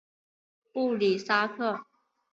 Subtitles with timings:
[0.73, 1.85] 布里萨克。